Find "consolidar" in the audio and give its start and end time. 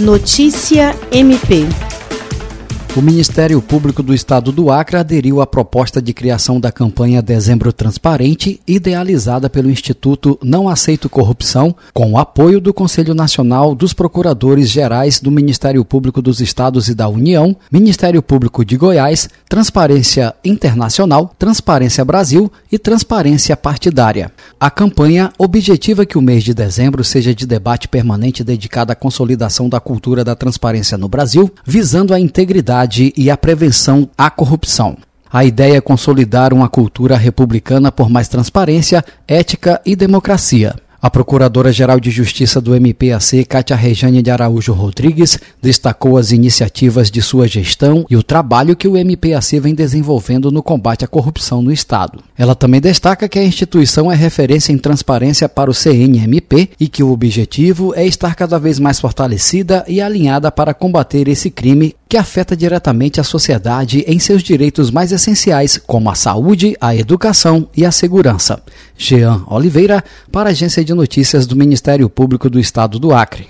35.80-36.52